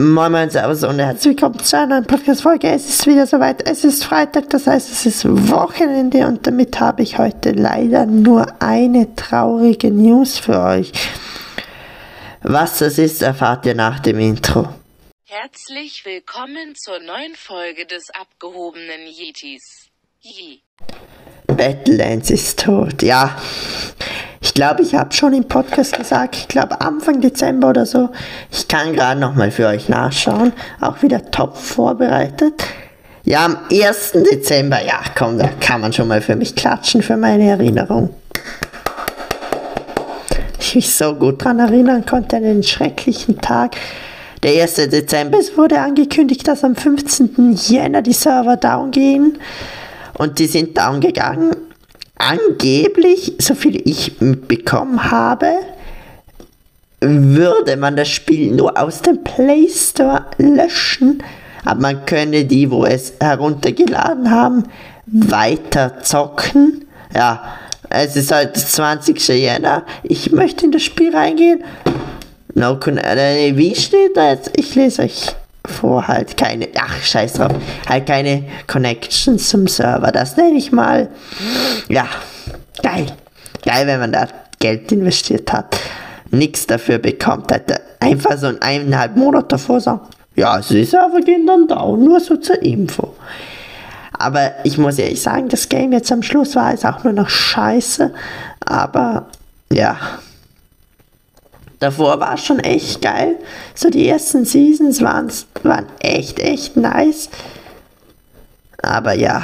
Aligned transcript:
Moin 0.00 0.30
Moin 0.30 0.48
Servus 0.48 0.84
und 0.84 1.00
herzlich 1.00 1.34
willkommen 1.34 1.58
zu 1.58 1.76
einer 1.76 1.88
neuen 1.88 2.04
Podcast-Folge. 2.06 2.68
Es 2.68 2.88
ist 2.88 3.04
wieder 3.08 3.26
soweit, 3.26 3.68
es 3.68 3.82
ist 3.82 4.04
Freitag, 4.04 4.48
das 4.50 4.68
heißt 4.68 4.92
es 4.92 5.04
ist 5.06 5.24
Wochenende 5.50 6.24
und 6.24 6.46
damit 6.46 6.78
habe 6.78 7.02
ich 7.02 7.18
heute 7.18 7.50
leider 7.50 8.06
nur 8.06 8.46
eine 8.62 9.12
traurige 9.16 9.90
News 9.90 10.38
für 10.38 10.60
euch. 10.60 10.92
Was 12.44 12.78
das 12.78 12.98
ist, 12.98 13.22
erfahrt 13.22 13.66
ihr 13.66 13.74
nach 13.74 13.98
dem 13.98 14.20
Intro. 14.20 14.68
Herzlich 15.24 16.04
willkommen 16.04 16.76
zur 16.76 17.00
neuen 17.00 17.34
Folge 17.34 17.84
des 17.84 18.10
abgehobenen 18.10 19.04
Yetis. 19.04 19.88
Yee. 20.20 20.60
Battlelands 21.48 22.30
ist 22.30 22.60
tot, 22.60 23.02
ja. 23.02 23.36
Ich 24.40 24.54
glaube, 24.54 24.82
ich 24.82 24.94
habe 24.94 25.12
schon 25.12 25.34
im 25.34 25.44
Podcast 25.44 25.96
gesagt, 25.96 26.36
ich 26.36 26.48
glaube 26.48 26.80
Anfang 26.80 27.20
Dezember 27.20 27.70
oder 27.70 27.86
so. 27.86 28.10
Ich 28.52 28.68
kann 28.68 28.92
gerade 28.92 29.18
nochmal 29.18 29.50
für 29.50 29.66
euch 29.66 29.88
nachschauen. 29.88 30.52
Auch 30.80 31.02
wieder 31.02 31.30
top 31.30 31.56
vorbereitet. 31.56 32.62
Ja, 33.24 33.44
am 33.44 33.58
1. 33.70 34.12
Dezember, 34.12 34.82
ja, 34.84 35.00
komm, 35.16 35.38
da 35.38 35.48
kann 35.60 35.80
man 35.80 35.92
schon 35.92 36.08
mal 36.08 36.20
für 36.20 36.36
mich 36.36 36.54
klatschen, 36.54 37.02
für 37.02 37.16
meine 37.16 37.48
Erinnerung. 37.48 38.10
Ich 40.60 40.74
mich 40.74 40.94
so 40.94 41.14
gut 41.14 41.42
daran 41.42 41.58
erinnern 41.58 42.06
konnte 42.06 42.36
an 42.36 42.42
den 42.42 42.62
schrecklichen 42.62 43.40
Tag. 43.40 43.76
Der 44.42 44.62
1. 44.62 44.74
Dezember, 44.74 45.38
es 45.38 45.56
wurde 45.56 45.80
angekündigt, 45.80 46.46
dass 46.46 46.62
am 46.62 46.76
15. 46.76 47.54
Jänner 47.54 48.02
die 48.02 48.12
Server 48.12 48.56
down 48.56 48.92
gehen. 48.92 49.38
Und 50.16 50.38
die 50.38 50.46
sind 50.46 50.78
down 50.78 51.00
gegangen 51.00 51.67
angeblich, 52.18 53.34
so 53.38 53.54
viel 53.54 53.80
ich 53.88 54.20
mitbekommen 54.20 55.10
habe, 55.10 55.50
würde 57.00 57.76
man 57.76 57.96
das 57.96 58.08
Spiel 58.08 58.52
nur 58.52 58.76
aus 58.76 59.02
dem 59.02 59.22
Play 59.22 59.68
Store 59.68 60.26
löschen, 60.36 61.22
aber 61.64 61.80
man 61.80 62.06
könne 62.06 62.44
die, 62.44 62.70
wo 62.70 62.84
es 62.84 63.14
heruntergeladen 63.20 64.30
haben, 64.30 64.64
weiter 65.06 66.00
zocken. 66.02 66.84
Ja, 67.14 67.42
es 67.88 68.16
ist 68.16 68.32
halt 68.32 68.56
20. 68.56 69.28
Jänner. 69.28 69.84
Ich 70.02 70.32
möchte 70.32 70.66
in 70.66 70.72
das 70.72 70.82
Spiel 70.82 71.14
reingehen. 71.14 71.64
No, 72.54 72.78
äh, 72.86 73.56
wie 73.56 73.74
steht 73.74 74.16
da 74.16 74.30
jetzt? 74.30 74.50
Ich 74.56 74.74
lese 74.74 75.02
euch 75.02 75.34
vor, 75.68 76.08
halt 76.08 76.36
keine, 76.36 76.68
ach 76.78 77.02
scheiß 77.02 77.34
drauf, 77.34 77.52
halt 77.88 78.06
keine 78.06 78.44
Connections 78.66 79.48
zum 79.48 79.68
Server. 79.68 80.10
Das 80.12 80.36
nenne 80.36 80.56
ich 80.56 80.72
mal, 80.72 81.08
ja, 81.88 82.06
geil. 82.82 83.06
Geil, 83.64 83.86
wenn 83.86 84.00
man 84.00 84.12
da 84.12 84.28
Geld 84.58 84.90
investiert 84.92 85.52
hat, 85.52 85.76
nichts 86.30 86.66
dafür 86.66 86.98
bekommt, 86.98 87.52
hätte 87.52 87.80
einfach 88.00 88.38
so 88.38 88.46
ein 88.46 88.62
eineinhalb 88.62 89.16
Monat 89.16 89.52
davor 89.52 89.80
sagen, 89.80 90.00
ja, 90.36 90.60
die 90.60 90.84
Server 90.84 91.20
gehen 91.20 91.46
dann 91.46 91.66
down, 91.66 92.04
nur 92.04 92.20
so 92.20 92.36
zur 92.36 92.62
Info. 92.62 93.14
Aber 94.12 94.52
ich 94.64 94.78
muss 94.78 94.98
ehrlich 94.98 95.20
sagen, 95.20 95.48
das 95.48 95.68
Game 95.68 95.92
jetzt 95.92 96.10
am 96.12 96.22
Schluss 96.22 96.56
war 96.56 96.70
jetzt 96.70 96.86
auch 96.86 97.04
nur 97.04 97.12
noch 97.12 97.28
scheiße. 97.28 98.12
Aber 98.64 99.26
ja, 99.72 99.96
Davor 101.78 102.18
war 102.18 102.34
es 102.34 102.44
schon 102.44 102.58
echt 102.60 103.02
geil. 103.02 103.36
So 103.74 103.88
die 103.90 104.08
ersten 104.08 104.44
Seasons 104.44 105.00
waren, 105.00 105.30
waren 105.62 105.86
echt, 106.00 106.40
echt 106.40 106.76
nice. 106.76 107.28
Aber 108.82 109.12
ja. 109.14 109.42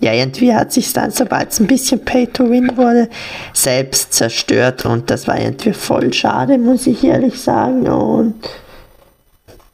Ja, 0.00 0.12
irgendwie 0.12 0.54
hat 0.54 0.72
sich 0.72 0.92
dann, 0.92 1.10
sobald 1.10 1.50
es 1.50 1.58
ein 1.58 1.66
bisschen 1.66 2.04
Pay 2.04 2.28
to 2.28 2.48
Win 2.48 2.76
wurde, 2.76 3.08
selbst 3.52 4.12
zerstört 4.12 4.84
und 4.84 5.10
das 5.10 5.26
war 5.26 5.40
irgendwie 5.40 5.72
voll 5.72 6.12
schade, 6.12 6.56
muss 6.56 6.86
ich 6.86 7.02
ehrlich 7.02 7.40
sagen. 7.40 7.88
Und 7.88 8.48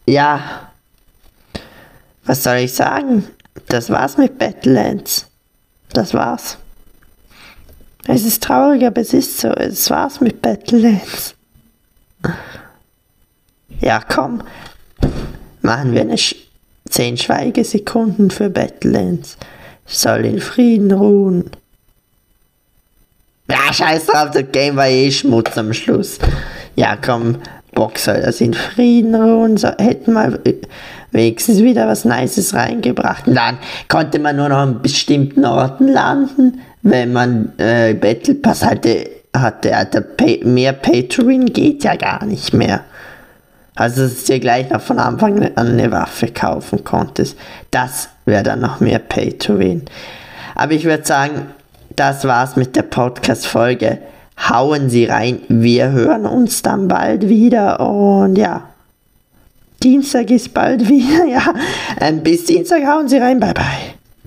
ja, 0.06 0.70
was 2.24 2.42
soll 2.42 2.56
ich 2.56 2.72
sagen? 2.72 3.26
Das 3.68 3.90
war's 3.90 4.16
mit 4.16 4.38
Battlelands. 4.38 5.26
Das 5.92 6.14
war's. 6.14 6.56
Es 8.06 8.24
ist 8.24 8.42
traurig, 8.42 8.84
aber 8.84 9.00
es 9.00 9.12
ist 9.12 9.38
so. 9.38 9.48
Es 9.48 9.88
war's 9.90 10.20
mit 10.20 10.42
Battlelands. 10.42 11.34
Ja, 13.80 14.00
komm. 14.00 14.42
Machen 15.62 15.92
wir 15.92 16.02
eine 16.02 16.18
Sch 16.18 16.36
10 16.90 17.16
Schweigesekunden 17.16 18.30
für 18.30 18.50
Battlelands. 18.50 19.38
Ich 19.86 19.98
soll 19.98 20.26
in 20.26 20.40
Frieden 20.40 20.92
ruhen. 20.92 21.50
Ja, 23.48 23.72
scheiß 23.72 24.06
drauf, 24.06 24.30
das 24.32 24.44
Game 24.52 24.76
war 24.76 24.88
eh 24.88 25.10
Schmutz 25.10 25.56
am 25.56 25.72
Schluss. 25.72 26.18
Ja, 26.76 26.96
komm, 26.96 27.38
Bock 27.74 27.98
soll 27.98 28.22
das 28.22 28.40
in 28.40 28.54
Frieden 28.54 29.14
ruhen. 29.14 29.56
So, 29.56 29.68
hätten 29.78 30.12
wir 30.12 30.38
wenigstens 31.10 31.62
wieder 31.62 31.86
was 31.86 32.04
Nices 32.04 32.54
reingebracht. 32.54 33.26
Und 33.26 33.34
dann 33.34 33.58
konnte 33.88 34.18
man 34.18 34.36
nur 34.36 34.48
noch 34.48 34.58
an 34.58 34.82
bestimmten 34.82 35.44
Orten 35.44 35.88
landen 35.88 36.60
wenn 36.84 37.12
man 37.12 37.52
äh, 37.58 37.94
Battle 37.94 38.34
Pass 38.34 38.64
hatte, 38.64 39.08
hatte, 39.34 39.74
hatte 39.74 40.02
Pay, 40.02 40.44
mehr 40.44 40.74
Pay 40.74 41.08
to 41.08 41.26
Win 41.26 41.46
geht 41.46 41.82
ja 41.82 41.96
gar 41.96 42.24
nicht 42.26 42.52
mehr. 42.52 42.82
Also, 43.74 44.02
dass 44.02 44.24
du 44.24 44.34
dir 44.34 44.40
gleich 44.40 44.70
noch 44.70 44.82
von 44.82 44.98
Anfang 44.98 45.42
an 45.56 45.66
eine 45.66 45.90
Waffe 45.90 46.28
kaufen 46.28 46.84
konntest. 46.84 47.36
Das 47.70 48.10
wäre 48.26 48.42
dann 48.42 48.60
noch 48.60 48.80
mehr 48.80 48.98
Pay 49.00 49.32
to 49.38 49.58
Win. 49.58 49.82
Aber 50.54 50.72
ich 50.72 50.84
würde 50.84 51.04
sagen, 51.04 51.46
das 51.96 52.24
war's 52.26 52.54
mit 52.54 52.76
der 52.76 52.82
Podcast-Folge. 52.82 53.98
Hauen 54.38 54.90
Sie 54.90 55.04
rein. 55.04 55.40
Wir 55.48 55.90
hören 55.92 56.26
uns 56.26 56.62
dann 56.62 56.88
bald 56.88 57.28
wieder 57.28 57.80
und 57.80 58.36
ja. 58.36 58.68
Dienstag 59.82 60.30
ist 60.30 60.52
bald 60.54 60.88
wieder, 60.88 61.24
ja. 61.26 61.54
Bis 62.22 62.44
Dienstag 62.44 62.86
hauen 62.86 63.08
Sie 63.08 63.18
rein. 63.18 63.40
Bye 63.40 63.54
bye. 63.54 63.93